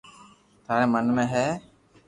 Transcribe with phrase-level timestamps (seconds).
[0.65, 1.45] ٿاري من ۾ ھي